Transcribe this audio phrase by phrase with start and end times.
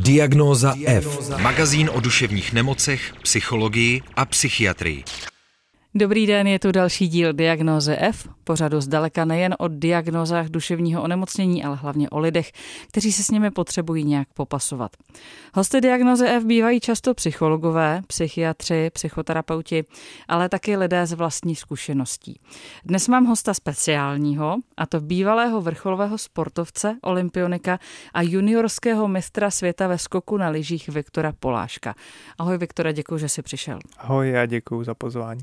[0.00, 1.30] Diagnóza F.
[1.42, 5.04] Magazín o duševních nemocech, psychologii a psychiatrii.
[5.96, 11.64] Dobrý den, je tu další díl Diagnoze F, pořadu zdaleka nejen o diagnozách duševního onemocnění,
[11.64, 12.52] ale hlavně o lidech,
[12.88, 14.90] kteří se s nimi potřebují nějak popasovat.
[15.54, 19.84] Hosty Diagnoze F bývají často psychologové, psychiatři, psychoterapeuti,
[20.28, 22.40] ale taky lidé z vlastní zkušeností.
[22.84, 27.78] Dnes mám hosta speciálního, a to bývalého vrcholového sportovce, olympionika
[28.14, 31.94] a juniorského mistra světa ve skoku na lyžích Viktora Poláška.
[32.38, 33.78] Ahoj Viktora, děkuji, že jsi přišel.
[33.98, 35.40] Ahoj, já děkuji za pozvání.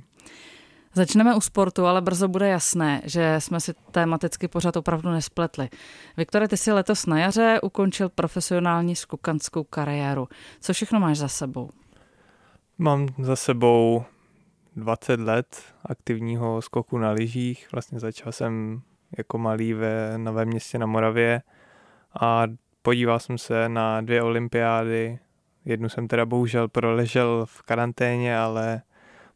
[0.93, 5.70] Začneme u sportu, ale brzo bude jasné, že jsme si tematicky pořád opravdu nespletli.
[6.17, 10.27] Viktore, ty si letos na jaře ukončil profesionální skokanskou kariéru.
[10.61, 11.70] Co všechno máš za sebou?
[12.77, 14.03] Mám za sebou
[14.75, 17.67] 20 let aktivního skoku na lyžích.
[17.72, 18.81] Vlastně začal jsem
[19.17, 21.41] jako malý ve Novém městě na Moravě
[22.22, 22.44] a
[22.81, 25.19] podíval jsem se na dvě olympiády.
[25.66, 28.81] Jednu jsem teda bohužel proležel v karanténě, ale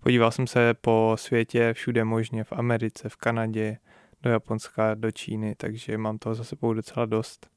[0.05, 3.77] Podíval jsem se po světě všude možně, v Americe, v Kanadě,
[4.23, 7.47] do Japonska, do Číny, takže mám toho za sebou docela dost.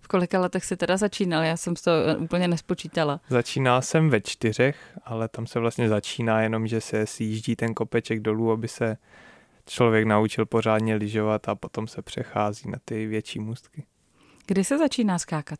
[0.00, 1.42] V kolika letech jsi teda začínal?
[1.42, 3.20] Já jsem to úplně nespočítala.
[3.28, 8.20] Začínal jsem ve čtyřech, ale tam se vlastně začíná jenom, že se sjíždí ten kopeček
[8.20, 8.96] dolů, aby se
[9.66, 13.84] člověk naučil pořádně lyžovat a potom se přechází na ty větší můstky.
[14.46, 15.58] Kdy se začíná skákat?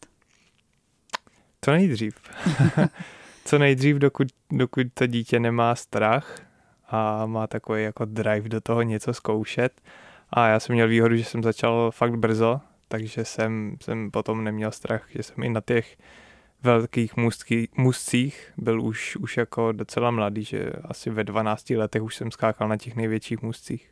[1.61, 2.15] To nejdřív.
[3.45, 6.37] co nejdřív, dokud, dokud to dítě nemá strach
[6.89, 9.81] a má takový jako drive do toho něco zkoušet.
[10.31, 14.71] A já jsem měl výhodu, že jsem začal fakt brzo, takže jsem, jsem potom neměl
[14.71, 15.97] strach, že jsem i na těch
[16.63, 17.13] velkých
[17.77, 22.69] můstcích byl už, už jako docela mladý, že asi ve 12 letech už jsem skákal
[22.69, 23.92] na těch největších můstcích.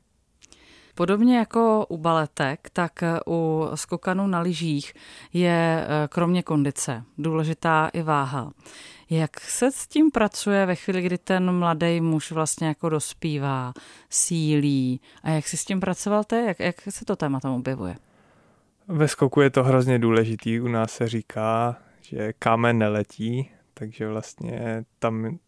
[0.95, 2.93] Podobně jako u baletek, tak
[3.27, 4.95] u skokanů na lyžích
[5.33, 8.53] je eh, kromě kondice důležitá i váha.
[9.11, 13.73] Jak se s tím pracuje ve chvíli, kdy ten mladý muž vlastně jako dospívá,
[14.11, 16.37] sílí a jak si s tím pracoval ty?
[16.37, 17.97] Jak, jak se to téma tam objevuje?
[18.89, 20.61] Ve skoku je to hrozně důležitý.
[20.61, 25.39] U nás se říká, že kámen neletí, takže vlastně tam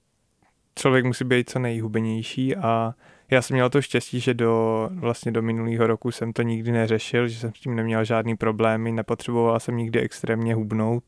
[0.77, 2.95] člověk musí být co nejhubenější a
[3.31, 7.29] já jsem měl to štěstí, že do, vlastně do minulého roku jsem to nikdy neřešil,
[7.29, 11.05] že jsem s tím neměl žádný problémy, nepotřeboval jsem nikdy extrémně hubnout,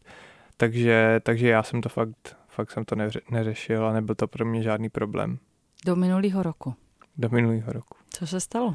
[0.57, 4.45] takže, takže já jsem to fakt fakt jsem to neře- neřešil a nebyl to pro
[4.45, 5.39] mě žádný problém.
[5.87, 6.75] Do minulého roku?
[7.17, 7.97] Do minulého roku.
[8.11, 8.67] Co se stalo?
[8.67, 8.75] Uh,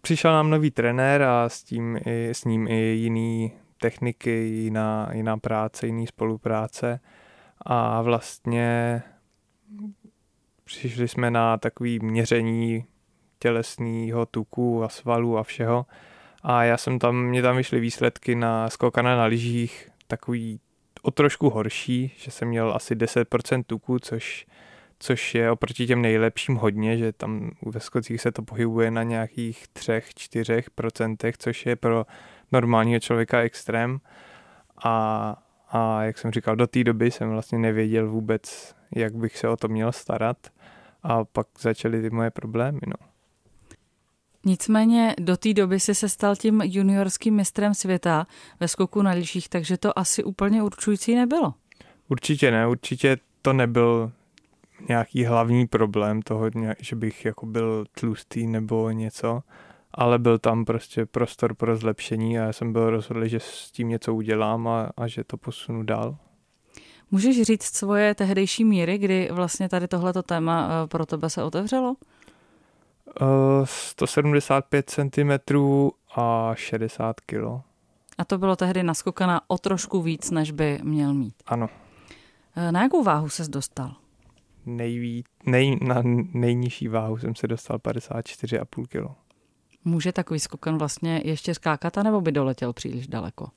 [0.00, 5.36] přišel nám nový trenér a s, tím i, s ním i jiný techniky, jiná, jiná
[5.36, 7.00] práce, jiný spolupráce
[7.64, 9.02] a vlastně
[10.64, 12.84] přišli jsme na takový měření
[13.38, 15.86] tělesného tuku a svalů a všeho
[16.42, 20.60] a já jsem tam, mě tam vyšly výsledky na skokana na lyžích, takový
[21.02, 24.46] o trošku horší, že jsem měl asi 10% tuku, což,
[24.98, 29.64] což je oproti těm nejlepším hodně, že tam ve skocích se to pohybuje na nějakých
[29.74, 32.06] 3-4%, což je pro
[32.52, 33.98] normálního člověka extrém.
[34.84, 35.36] A,
[35.76, 39.56] a jak jsem říkal, do té doby jsem vlastně nevěděl vůbec, jak bych se o
[39.56, 40.36] to měl starat.
[41.02, 42.80] A pak začaly ty moje problémy.
[42.86, 43.06] No.
[44.44, 48.26] Nicméně do té doby si se stal tím juniorským mistrem světa
[48.60, 51.54] ve skoku na lyžích, takže to asi úplně určující nebylo.
[52.08, 54.12] Určitě ne, určitě to nebyl
[54.88, 59.42] nějaký hlavní problém toho, že bych jako byl tlustý nebo něco,
[59.94, 63.88] ale byl tam prostě prostor pro zlepšení a já jsem byl rozhodl, že s tím
[63.88, 66.16] něco udělám a, a že to posunu dál.
[67.10, 71.96] Můžeš říct svoje tehdejší míry, kdy vlastně tady tohleto téma eh, pro tebe se otevřelo?
[73.64, 75.56] 175 cm
[76.16, 77.44] a 60 kg.
[78.18, 81.34] A to bylo tehdy naskokana o trošku víc, než by měl mít.
[81.46, 81.68] Ano.
[82.56, 83.94] Eh, na jakou váhu ses dostal?
[84.66, 89.23] Nejví, nej, na nejnižší váhu jsem se dostal 54,5 kg.
[89.84, 93.48] Může takový skokan vlastně ještě skákat, anebo by doletěl příliš daleko?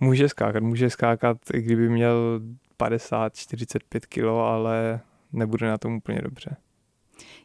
[0.00, 2.40] Může skákat, může skákat, i kdyby měl
[2.78, 5.00] 50-45 kg, ale
[5.32, 6.56] nebude na tom úplně dobře.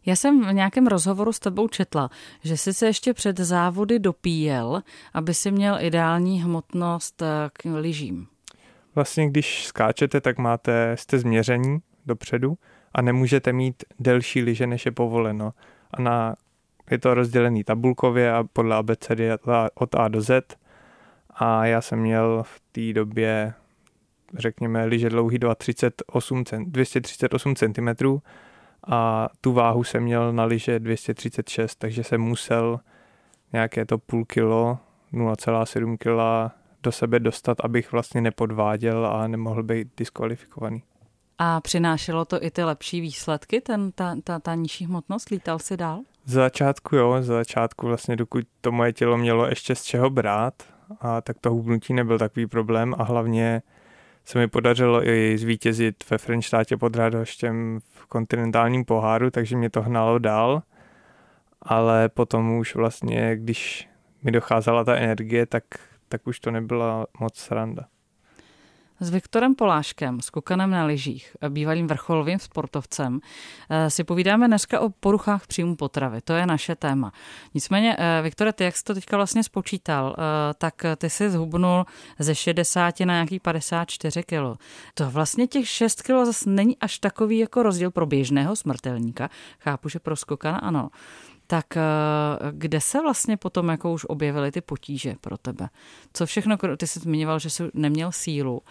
[0.05, 2.09] Já jsem v nějakém rozhovoru s tebou četla,
[2.43, 4.81] že jsi se ještě před závody dopíjel,
[5.13, 8.27] aby si měl ideální hmotnost eh, k lyžím.
[8.95, 12.57] Vlastně, když skáčete, tak máte, jste změření dopředu
[12.93, 15.53] a nemůžete mít delší lyže, než je povoleno.
[15.91, 16.35] A na,
[16.91, 19.29] je to rozdělený tabulkově a podle abecedy
[19.75, 20.57] od A do Z.
[21.29, 23.53] A já jsem měl v té době,
[24.37, 28.19] řekněme, lyže dlouhý 238, 238 cm
[28.87, 32.79] a tu váhu jsem měl na liže 236, takže jsem musel
[33.53, 34.77] nějaké to půl kilo,
[35.13, 36.53] 0,7 kg
[36.83, 40.83] do sebe dostat, abych vlastně nepodváděl a nemohl být diskvalifikovaný.
[41.37, 45.29] A přinášelo to i ty lepší výsledky, ten, ta, ta, ta nižší hmotnost?
[45.29, 46.01] Lítal si dál?
[46.25, 50.53] Z začátku jo, z začátku vlastně, dokud to moje tělo mělo ještě z čeho brát,
[51.01, 53.61] a tak to hubnutí nebyl takový problém a hlavně
[54.25, 59.81] se mi podařilo i zvítězit ve Frenštátě pod Radoštěm v kontinentálním poháru, takže mě to
[59.81, 60.61] hnalo dál.
[61.61, 63.89] Ale potom už vlastně, když
[64.23, 65.63] mi docházela ta energie, tak,
[66.09, 67.85] tak už to nebyla moc sranda.
[68.99, 73.19] S Viktorem Poláškem, s Kukanem na lyžích, bývalým vrcholovým sportovcem,
[73.69, 76.21] eh, si povídáme dneska o poruchách příjmu potravy.
[76.21, 77.11] To je naše téma.
[77.53, 81.85] Nicméně, eh, Viktore, ty jak jsi to teďka vlastně spočítal, eh, tak ty jsi zhubnul
[82.19, 84.57] ze 60 na nějaký 54 kilo.
[84.93, 89.29] To vlastně těch 6 kilo zase není až takový jako rozdíl pro běžného smrtelníka.
[89.59, 90.89] Chápu, že pro skokana ano
[91.47, 91.65] tak
[92.51, 95.69] kde se vlastně potom jako už objevily ty potíže pro tebe?
[96.13, 98.61] Co všechno, ty jsi zmiňoval, že jsi neměl sílu.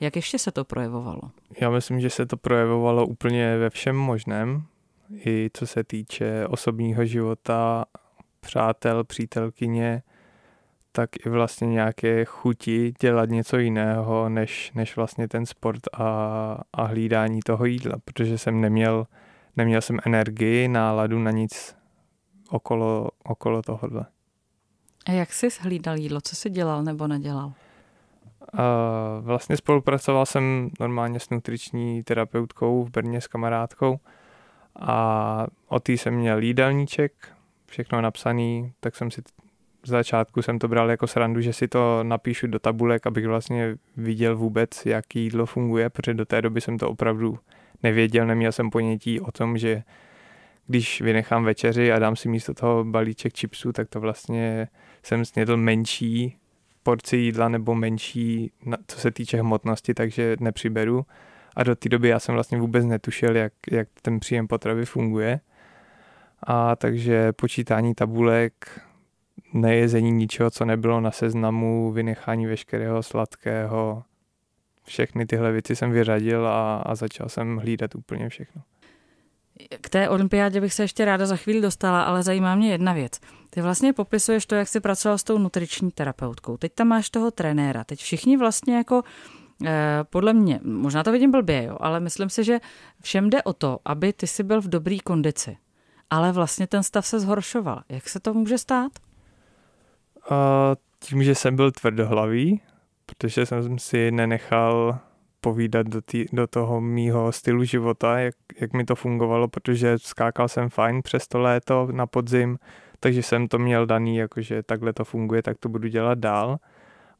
[0.00, 1.20] Jak ještě se to projevovalo?
[1.60, 4.62] Já myslím, že se to projevovalo úplně ve všem možném,
[5.26, 7.84] i co se týče osobního života,
[8.40, 10.02] přátel, přítelkyně,
[10.92, 16.84] tak i vlastně nějaké chuti dělat něco jiného, než, než vlastně ten sport a, a
[16.84, 19.06] hlídání toho jídla, protože jsem neměl,
[19.56, 21.76] neměl jsem energii, náladu na nic
[22.50, 24.06] okolo, okolo tohohle.
[25.06, 26.20] A jak jsi hlídal jídlo?
[26.20, 27.52] Co jsi dělal nebo nedělal?
[29.20, 33.98] Vlastně spolupracoval jsem normálně s nutriční terapeutkou v Brně s kamarádkou
[34.76, 37.12] a o tý jsem měl jídelníček,
[37.66, 39.22] všechno napsaný, tak jsem si
[39.84, 43.76] z začátku jsem to bral jako srandu, že si to napíšu do tabulek, abych vlastně
[43.96, 47.38] viděl vůbec, jak jídlo funguje, protože do té doby jsem to opravdu
[47.82, 49.82] nevěděl, neměl jsem ponětí o tom, že
[50.66, 54.68] když vynechám večeři a dám si místo toho balíček chipsů, tak to vlastně
[55.02, 56.36] jsem snědl menší
[56.84, 58.52] porci jídla nebo menší,
[58.86, 61.06] co se týče hmotnosti, takže nepřiberu.
[61.56, 65.40] A do té doby já jsem vlastně vůbec netušil, jak, jak ten příjem potravy funguje.
[66.42, 68.80] A takže počítání tabulek,
[69.52, 74.02] nejezení ničeho, co nebylo na seznamu, vynechání veškerého sladkého,
[74.84, 78.62] všechny tyhle věci jsem vyřadil a, a začal jsem hlídat úplně všechno.
[79.80, 83.20] K té olympiádě bych se ještě ráda za chvíli dostala, ale zajímá mě jedna věc.
[83.50, 86.56] Ty vlastně popisuješ to, jak jsi pracoval s tou nutriční terapeutkou.
[86.56, 87.84] Teď tam máš toho trenéra.
[87.84, 89.02] Teď všichni vlastně jako
[89.64, 92.60] eh, podle mě, možná to vidím blbě, jo, ale myslím si, že
[93.02, 95.56] všem jde o to, aby ty si byl v dobrý kondici.
[96.10, 97.82] Ale vlastně ten stav se zhoršoval.
[97.88, 98.92] Jak se to může stát?
[100.30, 100.36] Uh,
[100.98, 102.60] tím, že jsem byl tvrdohlavý,
[103.06, 104.98] protože jsem si nenechal
[105.44, 110.48] povídat do, tý, do toho mýho stylu života, jak, jak mi to fungovalo, protože skákal
[110.48, 112.58] jsem fajn přes to léto na podzim,
[113.00, 116.56] takže jsem to měl daný, jakože takhle to funguje, tak to budu dělat dál.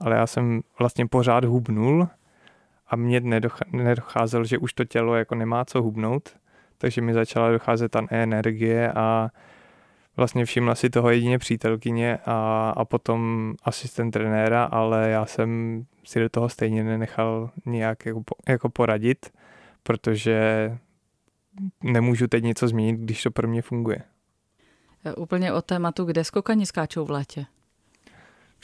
[0.00, 2.08] Ale já jsem vlastně pořád hubnul
[2.88, 3.20] a mně
[3.72, 6.36] nedocházelo, že už to tělo jako nemá co hubnout,
[6.78, 9.28] takže mi začala docházet ta energie a
[10.16, 16.20] vlastně všimla si toho jedině přítelkyně a, a potom asistent trenéra, ale já jsem si
[16.20, 19.32] do toho stejně nenechal nějak jako, jako poradit,
[19.82, 20.70] protože
[21.82, 23.98] nemůžu teď něco změnit, když to pro mě funguje.
[25.16, 27.46] Úplně o tématu, kde skokani skáčou v létě?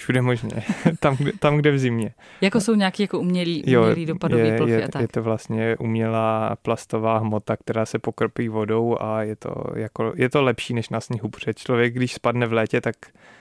[0.00, 0.50] Všude možně,
[1.00, 2.14] tam, kde, tam, kde v zimě.
[2.40, 5.02] Jako jsou nějaký jako umělý, umělý dopadový je, plochy je, a tak?
[5.02, 10.30] Je to vlastně umělá plastová hmota, která se pokropí vodou a je to, jako, je
[10.30, 12.96] to lepší než na sněhu, protože člověk, když spadne v létě, tak,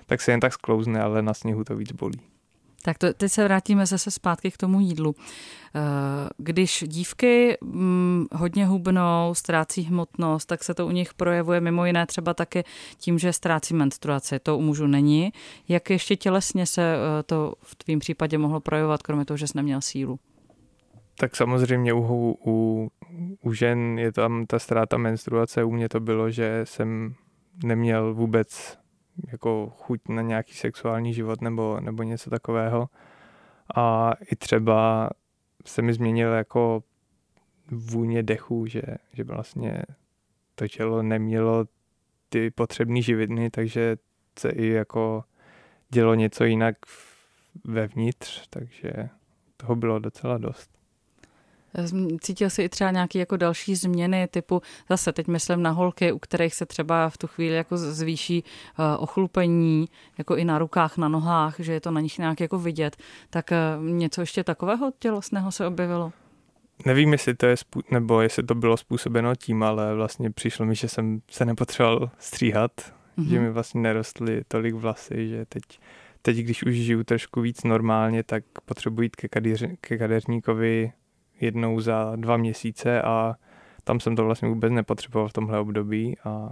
[0.05, 2.21] tak se jen tak sklouzne, ale na sněhu to víc bolí.
[2.81, 5.15] Tak to, teď se vrátíme zase zpátky k tomu jídlu.
[5.75, 11.85] Eh, když dívky hm, hodně hubnou, ztrácí hmotnost, tak se to u nich projevuje mimo
[11.85, 12.63] jiné třeba taky
[12.97, 14.39] tím, že ztrácí menstruaci.
[14.39, 15.33] To u mužů není.
[15.67, 19.53] Jak ještě tělesně se eh, to v tvém případě mohlo projevovat, kromě toho, že jsi
[19.55, 20.19] neměl sílu?
[21.19, 22.89] Tak samozřejmě u, u,
[23.41, 25.63] u žen je tam ta ztráta menstruace.
[25.63, 27.15] U mě to bylo, že jsem
[27.63, 28.77] neměl vůbec
[29.27, 32.89] jako chuť na nějaký sexuální život nebo, nebo něco takového.
[33.75, 35.09] A i třeba
[35.65, 36.83] se mi změnil jako
[37.71, 38.81] vůně dechu, že,
[39.13, 39.81] že vlastně
[40.55, 41.65] to tělo nemělo
[42.29, 43.97] ty potřebné živiny, takže
[44.39, 45.23] se i jako
[45.89, 46.75] dělo něco jinak
[47.65, 48.91] vevnitř, takže
[49.57, 50.78] toho bylo docela dost.
[52.21, 56.19] Cítil jsi i třeba nějaké jako další změny typu, zase teď myslím na holky, u
[56.19, 61.07] kterých se třeba v tu chvíli jako zvýší uh, ochlupení, jako i na rukách, na
[61.07, 62.97] nohách, že je to na nich nějak jako vidět,
[63.29, 66.11] tak uh, něco ještě takového tělesného se objevilo?
[66.85, 67.55] Nevím, jestli to je,
[67.91, 72.71] nebo jestli to bylo způsobeno tím, ale vlastně přišlo mi, že jsem se nepotřeboval stříhat,
[72.77, 73.29] mm-hmm.
[73.29, 75.63] že mi vlastně nerostly tolik vlasy, že teď
[76.21, 80.91] teď, když už žiju trošku víc normálně, tak potřebuji jít ke, kadeř, ke kadeřníkovi
[81.41, 83.35] jednou za dva měsíce a
[83.83, 86.49] tam jsem to vlastně vůbec nepotřeboval v tomhle období a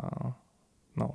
[0.95, 1.09] no.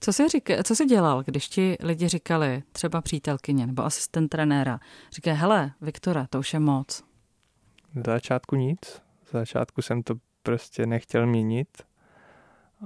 [0.00, 4.80] Co jsi, řík, co jsi dělal, když ti lidi říkali, třeba přítelkyně nebo asistent trenéra,
[5.12, 7.04] říkají, hele, Viktora, to už je moc.
[7.94, 9.02] Z začátku nic.
[9.24, 11.68] Z začátku jsem to prostě nechtěl měnit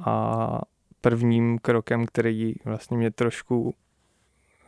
[0.05, 0.61] a
[1.01, 3.75] prvním krokem, který vlastně mě trošku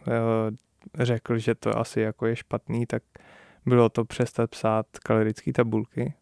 [0.09, 3.03] eh, řekl, že to asi jako je špatný, tak
[3.67, 6.15] bylo to přestat psát kalorické tabulky,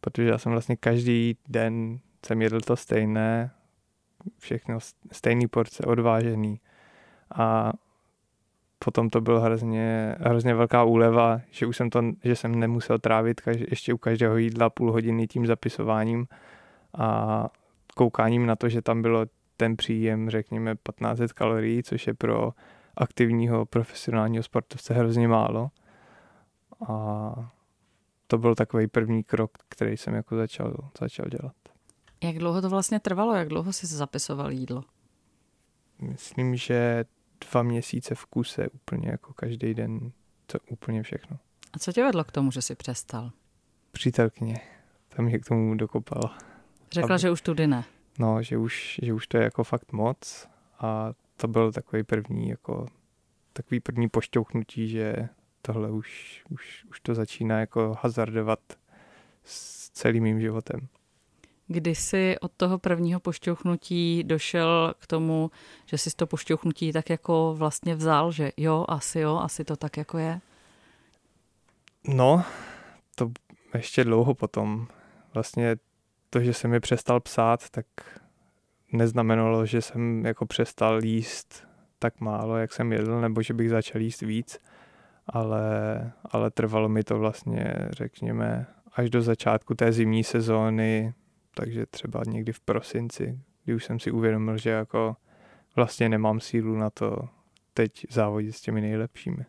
[0.00, 3.50] protože já jsem vlastně každý den jsem jedl to stejné,
[4.38, 4.78] všechno
[5.12, 6.60] stejný porce, odvážený.
[7.34, 7.72] A
[8.78, 13.40] potom to bylo hrozně, hrozně velká úleva, že už jsem to, že jsem nemusel trávit
[13.40, 16.26] každý, ještě u každého jídla půl hodiny tím zapisováním
[16.98, 17.48] a
[17.96, 19.26] koukáním na to, že tam bylo
[19.56, 22.52] ten příjem, řekněme, 1500 kalorií, což je pro
[22.96, 25.70] aktivního profesionálního sportovce hrozně málo.
[26.88, 27.50] A
[28.26, 31.54] to byl takový první krok, který jsem jako začal, začal dělat.
[32.22, 33.34] Jak dlouho to vlastně trvalo?
[33.34, 34.84] Jak dlouho jsi zapisoval jídlo?
[36.00, 37.04] Myslím, že
[37.50, 40.12] dva měsíce v kuse úplně jako každý den,
[40.46, 41.38] to úplně všechno.
[41.72, 43.30] A co tě vedlo k tomu, že jsi přestal?
[43.92, 44.60] Přítelkyně,
[45.08, 46.38] tam mě k tomu dokopala.
[46.92, 47.20] Řekla, Aby...
[47.20, 47.84] že už tudy ne.
[48.18, 50.48] No, že už, že už to je jako fakt moc
[50.78, 52.86] a to byl takový první jako
[53.52, 55.28] takový první pošťouchnutí, že
[55.66, 58.60] tohle už, už, už to začíná jako hazardovat
[59.44, 60.88] s celým mým životem.
[61.66, 65.50] Kdy jsi od toho prvního pošťouchnutí došel k tomu,
[65.86, 69.96] že jsi to pošťouchnutí tak jako vlastně vzal, že jo, asi jo, asi to tak
[69.96, 70.40] jako je?
[72.08, 72.44] No,
[73.14, 73.30] to
[73.74, 74.86] ještě dlouho potom.
[75.34, 75.76] Vlastně
[76.30, 77.86] to, že jsem mi přestal psát, tak
[78.92, 81.66] neznamenalo, že jsem jako přestal jíst
[81.98, 84.58] tak málo, jak jsem jedl, nebo že bych začal jíst víc,
[85.26, 91.14] ale, ale trvalo mi to vlastně, řekněme, až do začátku té zimní sezóny,
[91.54, 95.16] takže třeba někdy v prosinci, kdy už jsem si uvědomil, že jako
[95.76, 97.28] vlastně nemám sílu na to
[97.74, 99.46] teď závodit s těmi nejlepšími.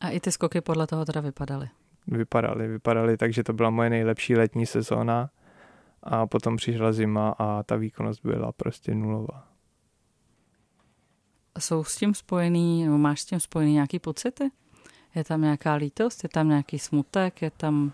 [0.00, 1.68] A i ty skoky podle toho teda vypadaly?
[2.06, 5.30] Vypadaly, vypadaly, takže to byla moje nejlepší letní sezóna
[6.02, 9.48] a potom přišla zima a ta výkonnost byla prostě nulová.
[11.58, 14.50] Jsou s tím spojený, nebo máš s tím spojený nějaký pocity?
[15.14, 17.92] Je tam nějaká lítost, je tam nějaký smutek, je tam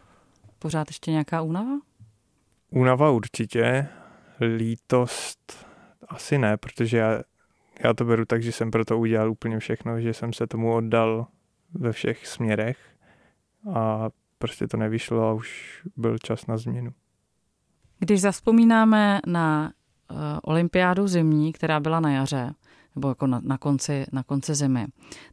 [0.58, 1.78] pořád ještě nějaká únava?
[2.70, 3.88] Únava určitě,
[4.56, 5.66] lítost
[6.08, 7.22] asi ne, protože já,
[7.84, 10.74] já to beru tak, že jsem pro to udělal úplně všechno, že jsem se tomu
[10.74, 11.26] oddal
[11.74, 12.78] ve všech směrech
[13.74, 16.90] a prostě to nevyšlo a už byl čas na změnu.
[17.98, 19.72] Když zaspomínáme na
[20.10, 22.54] uh, olympiádu zimní, která byla na jaře,
[22.94, 24.86] nebo jako na, na, konci, na konci zimy,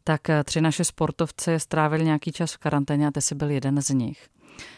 [0.04, 3.82] tak uh, tři naše sportovci strávili nějaký čas v karanténě a ty jsi byl jeden
[3.82, 4.28] z nich.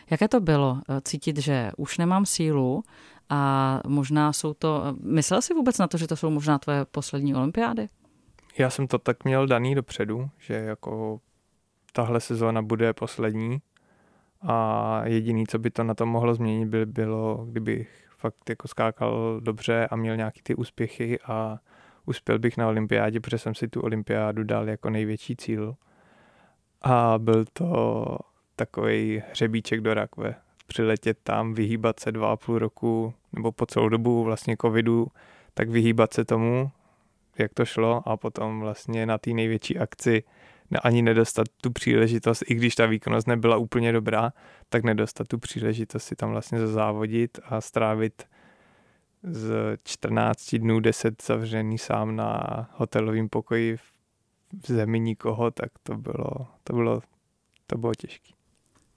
[0.10, 2.84] Jaké to bylo uh, cítit, že už nemám sílu
[3.30, 4.96] a možná jsou to...
[5.04, 7.90] Myslel jsi vůbec na to, že to jsou možná tvoje poslední olympiády?
[8.58, 11.20] Já jsem to tak měl daný dopředu, že jako
[11.94, 13.62] tahle sezóna bude poslední
[14.42, 19.40] a jediný, co by to na to mohlo změnit, by bylo, kdybych fakt jako skákal
[19.42, 21.60] dobře a měl nějaký ty úspěchy a
[22.06, 25.76] uspěl bych na olympiádě, protože jsem si tu olympiádu dal jako největší cíl.
[26.82, 28.06] A byl to
[28.56, 30.36] takový hřebíček do rakve.
[30.68, 35.08] Přiletět tam, vyhýbat se dva a půl roku, nebo po celou dobu vlastně covidu,
[35.54, 36.72] tak vyhýbat se tomu,
[37.38, 40.24] jak to šlo a potom vlastně na té největší akci
[40.84, 44.34] ani nedostat tu příležitost, i když ta výkonnost nebyla úplně dobrá,
[44.70, 48.24] tak nedostat tu příležitost si tam vlastně zazávodit a strávit
[49.24, 56.48] z 14 dnů 10 zavřený sám na hotelovém pokoji v zemi nikoho, tak to bylo,
[56.64, 57.02] to bylo,
[57.68, 58.34] to bylo těžké.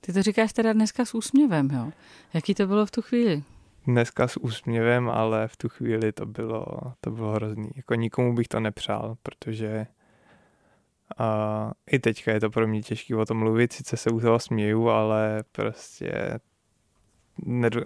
[0.00, 1.90] Ty to říkáš teda dneska s úsměvem, jo?
[2.34, 3.42] Jaký to bylo v tu chvíli?
[3.86, 6.66] Dneska s úsměvem, ale v tu chvíli to bylo,
[7.00, 7.70] to bylo hrozný.
[7.76, 9.86] Jako nikomu bych to nepřál, protože
[11.18, 14.38] a i teďka je to pro mě těžké o tom mluvit, sice se u toho
[14.38, 16.38] směju, ale prostě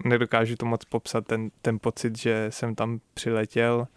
[0.05, 3.87] nedokážu to moc popsat, ten, ten pocit, že jsem tam přiletěl,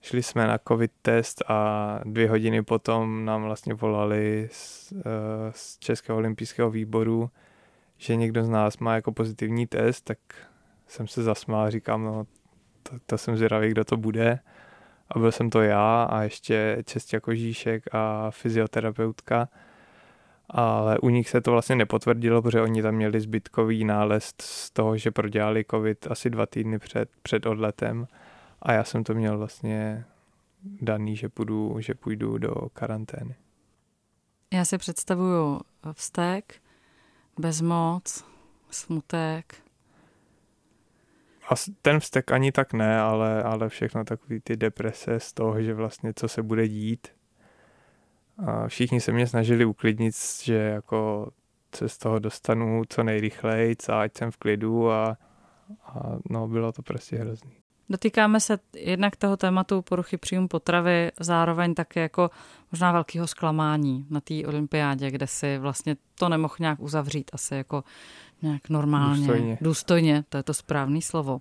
[0.00, 5.02] šli jsme na covid test a dvě hodiny potom nám vlastně volali z, eh,
[5.50, 7.30] z Českého olympijského výboru,
[7.98, 10.18] že někdo z nás má jako pozitivní test, tak
[10.86, 12.26] jsem se zasmál, říkám, no
[12.82, 14.38] to, to jsem zvědavý, kdo to bude
[15.08, 19.48] a byl jsem to já a ještě Čestě Kožíšek a fyzioterapeutka.
[20.48, 24.96] Ale u nich se to vlastně nepotvrdilo, protože oni tam měli zbytkový nález z toho,
[24.96, 28.06] že prodělali covid asi dva týdny před, před odletem
[28.62, 30.04] a já jsem to měl vlastně
[30.80, 33.34] daný, že půjdu, že půjdu do karantény.
[34.52, 35.60] Já si představuju
[35.92, 36.54] vztek,
[37.38, 38.24] bezmoc,
[38.70, 39.54] smutek.
[41.50, 45.74] A ten vztek ani tak ne, ale, ale všechno takový ty deprese z toho, že
[45.74, 47.08] vlastně co se bude dít.
[48.38, 51.30] A všichni se mě snažili uklidnit, že jako
[51.74, 55.16] se z toho dostanu co nejrychleji, a ať jsem v klidu a,
[55.86, 57.52] a no bylo to prostě hrozný.
[57.88, 62.30] Dotýkáme se jednak toho tématu poruchy příjmu potravy, zároveň také jako
[62.72, 67.84] možná velkého zklamání na té olympiádě, kde si vlastně to nemohl nějak uzavřít asi jako
[68.42, 69.58] nějak normálně, důstojně.
[69.60, 71.40] důstojně to je to správné slovo.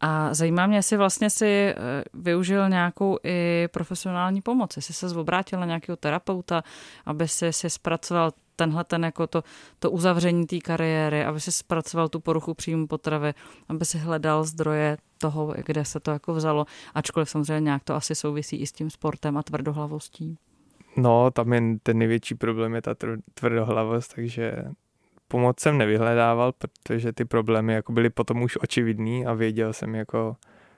[0.00, 1.74] A zajímá mě, jestli vlastně si eh,
[2.14, 6.62] využil nějakou i profesionální pomoc, jestli se obrátil na nějakého terapeuta,
[7.06, 9.42] aby si, si zpracoval tenhle ten jako to,
[9.78, 13.34] to uzavření té kariéry, aby si zpracoval tu poruchu příjmu potravy,
[13.68, 18.14] aby si hledal zdroje toho, kde se to jako vzalo, ačkoliv samozřejmě nějak to asi
[18.14, 20.38] souvisí i s tím sportem a tvrdohlavostí.
[20.96, 22.94] No, tam je ten největší problém je ta
[23.34, 24.64] tvrdohlavost, takže
[25.28, 30.36] pomoc jsem nevyhledával, protože ty problémy jako byly potom už očividný a věděl jsem jako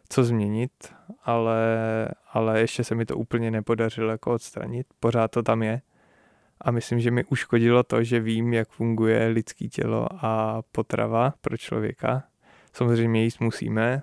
[0.09, 0.73] co změnit,
[1.25, 1.59] ale,
[2.33, 4.87] ale ještě se mi to úplně nepodařilo jako odstranit.
[5.01, 5.81] Pořád to tam je.
[6.61, 11.57] A myslím, že mi uškodilo to, že vím, jak funguje lidský tělo a potrava pro
[11.57, 12.23] člověka.
[12.73, 14.03] Samozřejmě jíst musíme,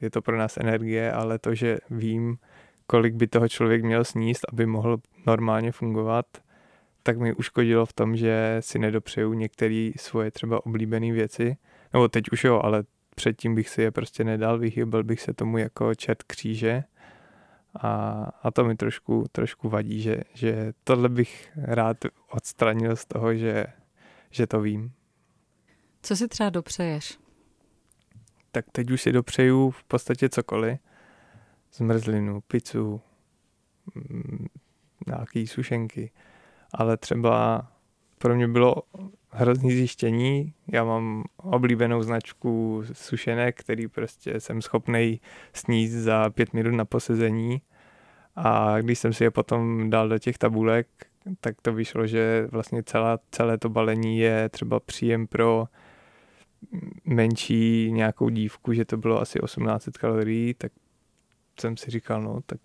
[0.00, 2.38] je to pro nás energie, ale to, že vím,
[2.86, 6.26] kolik by toho člověk měl sníst, aby mohl normálně fungovat,
[7.08, 11.56] tak mi uškodilo v tom, že si nedopřeju některé svoje třeba oblíbené věci.
[11.92, 12.84] Nebo teď už jo, ale
[13.14, 16.84] předtím bych si je prostě nedal, vyhýbil bych se tomu jako čert kříže.
[17.80, 17.90] A,
[18.42, 21.96] a to mi trošku, trošku vadí, že, že tohle bych rád
[22.30, 23.66] odstranil z toho, že,
[24.30, 24.92] že to vím.
[26.02, 27.18] Co si třeba dopřeješ?
[28.52, 30.78] Tak teď už si dopřeju v podstatě cokoliv.
[31.72, 33.00] Zmrzlinu, pizzu,
[33.94, 34.46] mm,
[35.06, 36.10] nějaký sušenky.
[36.72, 37.66] Ale třeba
[38.18, 38.74] pro mě bylo
[39.30, 40.54] hrozný zjištění.
[40.66, 45.20] Já mám oblíbenou značku sušenek, který prostě jsem schopný
[45.52, 47.62] sníst za pět minut na posezení.
[48.36, 50.88] A když jsem si je potom dal do těch tabulek,
[51.40, 55.64] tak to vyšlo, že vlastně celá, celé to balení je třeba příjem pro
[57.04, 60.72] menší nějakou dívku, že to bylo asi 1800 kalorií, tak
[61.60, 62.60] jsem si říkal, no tak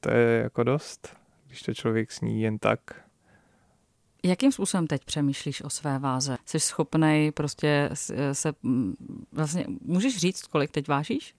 [0.00, 2.80] to je jako dost, když to člověk sní jen tak.
[4.24, 6.36] Jakým způsobem teď přemýšlíš o své váze?
[6.46, 7.90] Jsi schopný prostě
[8.32, 8.52] se,
[9.32, 11.34] vlastně, můžeš říct, kolik teď vážíš?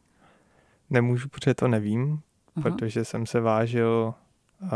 [0.89, 2.21] Nemůžu, protože to nevím,
[2.55, 2.63] Aha.
[2.63, 4.13] protože jsem se vážil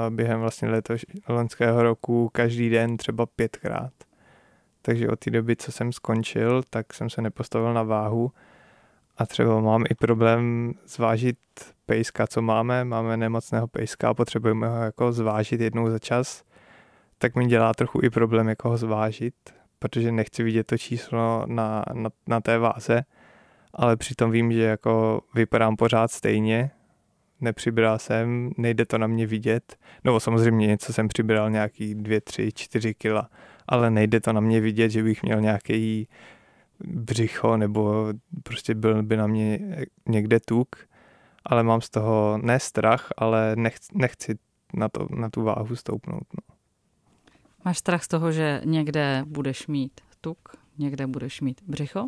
[0.09, 3.93] během vlastně letoš, loňského roku každý den třeba pětkrát.
[4.81, 8.31] Takže od té doby, co jsem skončil, tak jsem se nepostavil na váhu
[9.17, 11.37] a třeba mám i problém zvážit
[11.85, 12.85] pejska, co máme.
[12.85, 16.43] Máme nemocného pejska a potřebujeme ho jako zvážit jednou za čas
[17.17, 19.35] tak mi dělá trochu i problém, jako ho zvážit,
[19.79, 23.03] protože nechci vidět to číslo na, na, na té váze,
[23.73, 26.71] ale přitom vím, že jako vypadám pořád stejně,
[27.41, 32.51] nepřibral jsem, nejde to na mě vidět, no samozřejmě něco jsem přibral nějaký 2, 3,
[32.55, 33.29] 4 kila,
[33.67, 36.07] ale nejde to na mě vidět, že bych měl nějaký
[36.79, 38.07] břicho nebo
[38.43, 39.59] prostě byl by na mě
[40.05, 40.75] někde tuk,
[41.45, 44.35] ale mám z toho ne strach, ale nechci, nechci
[44.73, 46.23] na, to, na tu váhu stoupnout.
[46.33, 46.46] No.
[47.67, 52.07] Máš strach z toho, že někde budeš mít tuk, někde budeš mít břicho?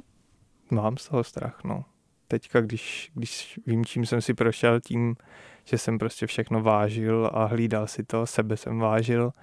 [0.71, 1.85] Mám z toho strach, no.
[2.27, 5.15] Teďka, když, když vím, čím jsem si prošel, tím,
[5.63, 9.33] že jsem prostě všechno vážil a hlídal si to, sebe jsem vážil,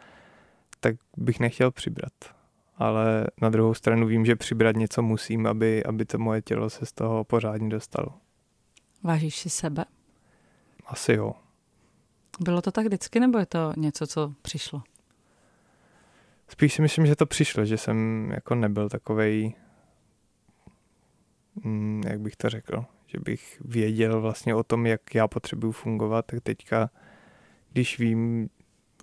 [0.80, 2.12] tak bych nechtěl přibrat.
[2.76, 6.86] Ale na druhou stranu vím, že přibrat něco musím, aby, aby to moje tělo se
[6.86, 8.08] z toho pořádně dostalo.
[9.02, 9.84] Vážíš si sebe?
[10.86, 11.32] Asi jo.
[12.40, 14.82] Bylo to tak vždycky, nebo je to něco, co přišlo?
[16.48, 19.54] Spíš si myslím, že to přišlo, že jsem jako nebyl takovej,
[21.64, 26.26] mm, jak bych to řekl, že bych věděl vlastně o tom, jak já potřebuju fungovat,
[26.26, 26.90] tak teďka,
[27.72, 28.48] když vím,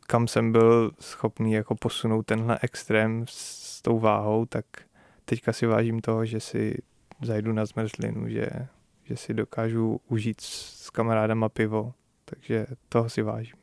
[0.08, 4.66] kam jsem byl schopný jako posunout tenhle extrém s tou váhou, tak
[5.26, 6.78] teďka si vážím toho, že si
[7.22, 8.50] zajdu na zmrzlinu, že,
[9.04, 11.94] že si dokážu užít s kamarádama pivo,
[12.26, 13.62] takže toho si vážím.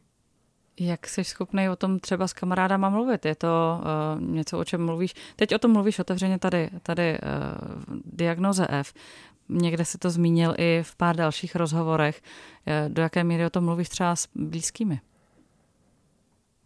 [0.82, 3.24] Jak jsi schopný o tom třeba s kamarádama mluvit?
[3.24, 3.80] Je to
[4.16, 5.14] uh, něco, o čem mluvíš?
[5.36, 8.92] Teď o tom mluvíš otevřeně tady, tady uh, v diagnoze F.
[9.48, 12.22] Někde si to zmínil i v pár dalších rozhovorech.
[12.66, 15.00] Uh, do jaké míry o tom mluvíš třeba s blízkými?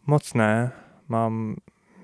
[0.06, 0.72] Moc ne.
[1.08, 1.56] Mám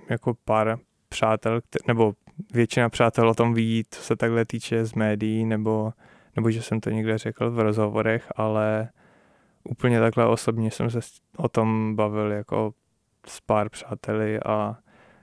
[0.08, 2.14] jako pár přátel, nebo
[2.52, 5.92] většina přátel o tom ví, co se takhle týče z médií, nebo,
[6.36, 8.88] nebo že jsem to někde řekl v rozhovorech, ale
[9.70, 11.00] úplně takhle osobně jsem se
[11.36, 12.74] o tom bavil jako
[13.26, 14.78] s pár přáteli a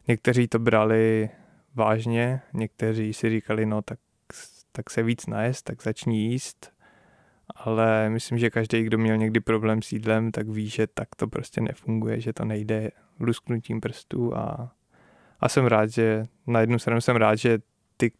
[0.07, 1.29] někteří to brali
[1.75, 3.99] vážně, někteří si říkali, no tak,
[4.71, 6.73] tak se víc najest, tak začni jíst,
[7.55, 11.27] ale myslím, že každý, kdo měl někdy problém s jídlem, tak ví, že tak to
[11.27, 14.71] prostě nefunguje, že to nejde lusknutím prstů a,
[15.39, 17.60] a jsem rád, že na jednu stranu jsem rád, že
[17.97, 18.12] ty,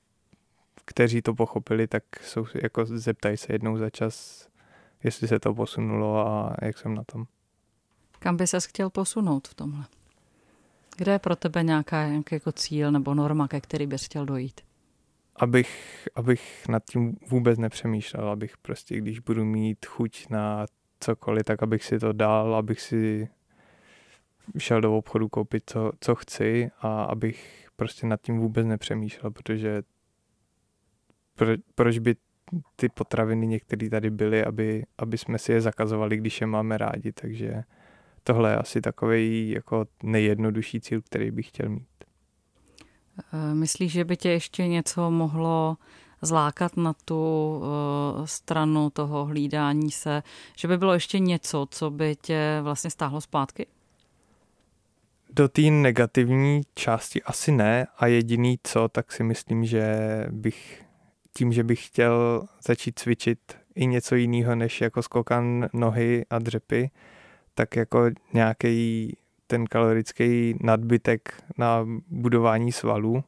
[0.86, 4.48] kteří to pochopili, tak jsou jako zeptají se jednou za čas,
[5.04, 7.26] jestli se to posunulo a jak jsem na tom.
[8.20, 9.86] Kam by ses chtěl posunout v tomhle?
[10.98, 14.62] Kde je pro tebe nějaká, nějaký jako cíl nebo norma, ke který bys chtěl dojít?
[15.36, 20.66] Abych, abych nad tím vůbec nepřemýšlel, abych prostě, když budu mít chuť na
[21.00, 23.30] cokoliv, tak abych si to dal, abych si
[24.58, 29.84] šel do obchodu koupit, co, co chci a abych prostě nad tím vůbec nepřemýšlel, protože
[31.36, 32.16] pro, proč by
[32.76, 37.12] ty potraviny některé tady byly, aby, aby jsme si je zakazovali, když je máme rádi,
[37.12, 37.64] takže
[38.24, 41.88] tohle je asi takový jako nejjednodušší cíl, který bych chtěl mít.
[43.34, 45.78] Eh, myslíš, že by tě ještě něco mohlo
[46.22, 50.24] zlákat na tu eh, stranu toho hlídání se,
[50.58, 53.66] že by bylo ještě něco, co by tě vlastně stáhlo zpátky?
[55.34, 59.86] Do té negativní části asi ne a jediný co, tak si myslím, že
[60.32, 60.87] bych
[61.38, 63.40] tím, že bych chtěl začít cvičit
[63.76, 66.90] i něco jiného než jako skokan nohy a dřepy,
[67.54, 69.14] tak jako nějaký
[69.48, 73.24] ten kalorický nadbytek na budování svalů,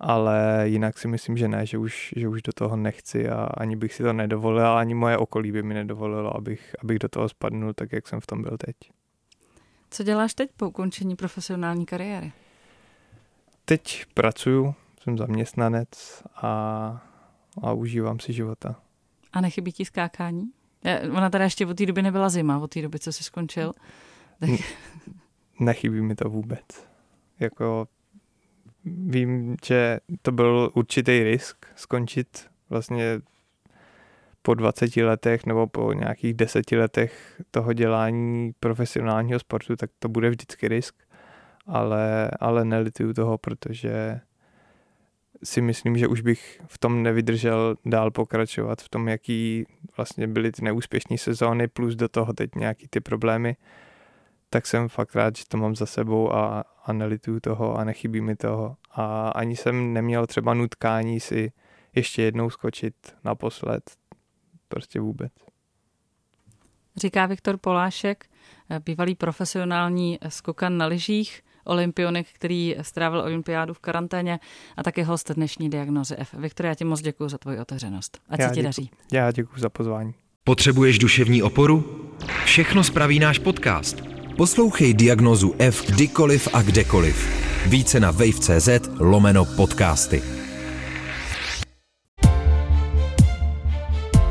[0.00, 3.76] ale jinak si myslím, že ne, že už, že už do toho nechci a ani
[3.76, 7.72] bych si to nedovolil, ani moje okolí by mi nedovolilo, abych, abych do toho spadnul
[7.72, 8.76] tak, jak jsem v tom byl teď.
[9.90, 12.32] Co děláš teď po ukončení profesionální kariéry?
[13.64, 17.02] Teď pracuju, jsem zaměstnanec a,
[17.62, 18.80] a užívám si života.
[19.32, 20.50] A nechybí ti skákání?
[21.10, 23.72] Ona teda ještě od té doby nebyla zima, od té doby, co jsi skončil.
[24.40, 24.50] Tak...
[25.60, 26.66] Nechybí mi to vůbec.
[27.40, 27.88] Jako
[28.84, 33.20] vím, že to byl určitý risk skončit vlastně
[34.42, 40.30] po 20 letech nebo po nějakých 10 letech toho dělání profesionálního sportu, tak to bude
[40.30, 40.94] vždycky risk,
[41.66, 44.20] ale, ale nelituju toho, protože
[45.46, 50.52] si myslím, že už bych v tom nevydržel dál pokračovat, v tom, jaký vlastně byly
[50.52, 53.56] ty neúspěšné sezóny, plus do toho teď nějaký ty problémy,
[54.50, 58.20] tak jsem fakt rád, že to mám za sebou a, a nelituju toho a nechybí
[58.20, 58.76] mi toho.
[58.90, 61.52] A ani jsem neměl třeba nutkání si
[61.94, 63.90] ještě jednou skočit naposled,
[64.68, 65.32] prostě vůbec.
[66.96, 68.26] Říká Viktor Polášek,
[68.84, 74.38] bývalý profesionální skokan na lyžích, olympionik, který strávil olympiádu v karanténě
[74.76, 76.34] a také host dnešní diagnozy F.
[76.34, 78.18] Viktor, já ti moc děkuji za tvoji otevřenost.
[78.28, 78.90] Ať já se ti děku, daří.
[79.12, 80.14] Já děkuji za pozvání.
[80.44, 81.84] Potřebuješ duševní oporu?
[82.44, 84.02] Všechno spraví náš podcast.
[84.36, 87.46] Poslouchej diagnozu F kdykoliv a kdekoliv.
[87.66, 90.22] Více na wave.cz lomeno podcasty.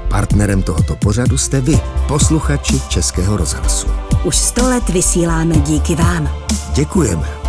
[0.09, 4.04] Partnerem tohoto pořadu jste vy, posluchači Českého rozhlasu.
[4.25, 6.29] Už sto let vysíláme díky vám.
[6.75, 7.44] Děkujeme.